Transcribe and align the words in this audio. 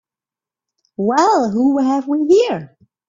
Well 0.97 1.51
who 1.51 1.77
have 1.77 2.07
we 2.07 2.25
here? 2.27 2.75